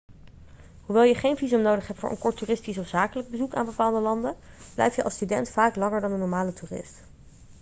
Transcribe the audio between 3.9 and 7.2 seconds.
landen blijf je als student vaak langer dan een normale toerist